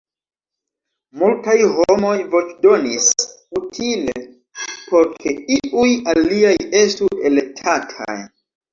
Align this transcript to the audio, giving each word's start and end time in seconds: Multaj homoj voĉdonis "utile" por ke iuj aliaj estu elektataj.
Multaj 1.23 1.57
homoj 1.75 2.13
voĉdonis 2.31 3.11
"utile" 3.61 4.19
por 4.73 5.09
ke 5.23 5.37
iuj 5.61 5.89
aliaj 6.19 6.59
estu 6.85 7.15
elektataj. 7.33 8.23